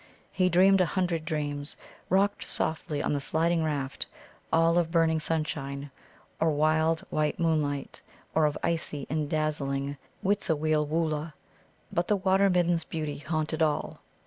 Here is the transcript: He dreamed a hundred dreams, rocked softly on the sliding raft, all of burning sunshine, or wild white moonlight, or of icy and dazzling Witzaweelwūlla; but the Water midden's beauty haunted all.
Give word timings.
He 0.31 0.49
dreamed 0.49 0.81
a 0.81 0.87
hundred 0.87 1.25
dreams, 1.25 1.77
rocked 2.09 2.43
softly 2.47 3.03
on 3.03 3.13
the 3.13 3.19
sliding 3.19 3.63
raft, 3.63 4.07
all 4.51 4.79
of 4.79 4.89
burning 4.89 5.19
sunshine, 5.19 5.91
or 6.39 6.49
wild 6.49 7.01
white 7.11 7.39
moonlight, 7.39 8.01
or 8.33 8.47
of 8.47 8.57
icy 8.63 9.05
and 9.11 9.29
dazzling 9.29 9.97
Witzaweelwūlla; 10.25 11.33
but 11.93 12.07
the 12.07 12.17
Water 12.17 12.49
midden's 12.49 12.83
beauty 12.83 13.19
haunted 13.19 13.61
all. 13.61 14.01